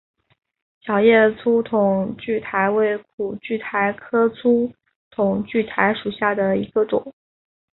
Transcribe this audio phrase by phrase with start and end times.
[0.83, 4.73] 小叶粗筒苣苔为苦苣苔科粗
[5.11, 7.13] 筒苣苔属下的一个种。